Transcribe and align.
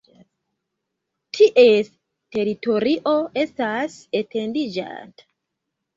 Ties 1.39 1.91
teritorio 2.37 3.13
estas 3.43 3.99
etendiĝanta. 4.21 5.33